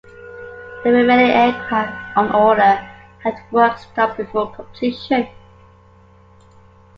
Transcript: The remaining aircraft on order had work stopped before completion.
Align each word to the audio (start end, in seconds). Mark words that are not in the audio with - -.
The 0.83 0.89
remaining 0.89 1.29
aircraft 1.29 2.17
on 2.17 2.31
order 2.31 2.73
had 3.21 3.35
work 3.51 3.77
stopped 3.77 4.17
before 4.17 4.51
completion. 4.51 5.27